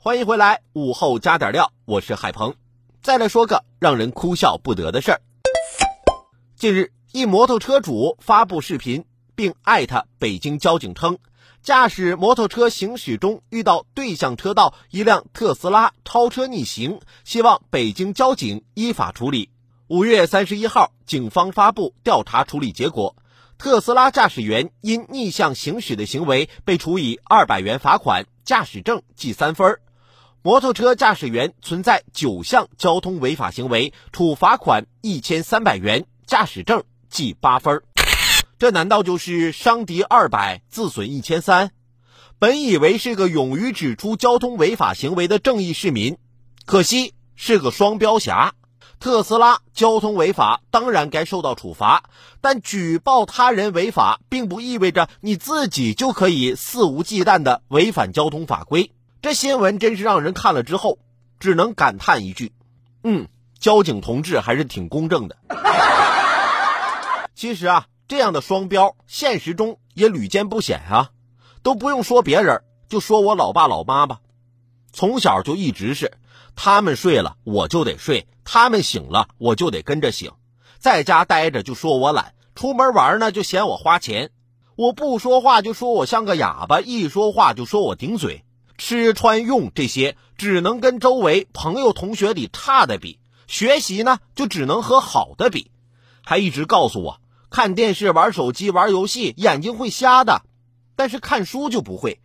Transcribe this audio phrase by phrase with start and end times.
[0.00, 2.54] 欢迎回来，午后加点料，我是海鹏。
[3.02, 5.20] 再来说个让人哭笑不得的事儿。
[6.54, 11.18] 近日，一摩托车主发布视频，并艾特北京交警称，
[11.62, 19.50] 驾驶摩托车行驶中遇到对向车道一辆特斯拉超车逆行，希望北京交警依法处理。
[19.88, 23.16] 五月三十一号，警方发布调查处理结果，
[23.58, 29.80] 特斯拉驾驶员因逆向行驶的行为被处以二百元罚款，驾驶证记三分儿。
[30.42, 37.82] 摩托车驾驶员存在九项交通违法行为，处罚款一千三百元，驾驶证记八分。
[38.56, 41.72] 这难道就是伤敌二百，自损一千三？
[42.38, 46.18] 本以为是个勇于指出交通违法行为的正义市民，
[46.64, 48.54] 可惜是个双标侠。
[49.00, 52.04] 特斯拉交通违法当然该受到处罚，
[52.40, 58.92] 但举报他人违法，并不意味着你自己就可以肆无忌惮的违反交通法规。
[59.20, 60.98] 这新闻真是让人看了之后，
[61.40, 62.52] 只能感叹一句
[63.02, 65.36] ：“嗯，交警同志还是挺公正的。
[67.34, 71.10] ”其实啊，这样的双标，现实中也屡见不鲜啊。
[71.62, 74.20] 都不用说别人，就说我老爸老妈吧，
[74.92, 76.12] 从小就一直是
[76.54, 80.30] 他们睡了我就得睡，他们醒了我就得跟着醒，
[80.78, 84.30] 在家待着就说我懒，出门玩呢就嫌我花钱，
[84.76, 88.44] 我不说话就说我像个哑巴，一说话就说我顶嘴。
[88.78, 95.70] 吃穿用这些只能跟周围朋友同学里差的比，学习呢就只能和好的比，
[96.24, 97.20] 还一直告诉我
[97.50, 100.42] 看电视、玩手机、玩游戏眼睛会瞎的，
[100.96, 102.20] 但是看书就不会。